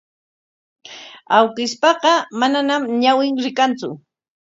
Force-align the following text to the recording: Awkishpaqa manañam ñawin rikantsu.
Awkishpaqa 1.37 2.11
manañam 2.39 2.83
ñawin 3.01 3.35
rikantsu. 3.45 3.89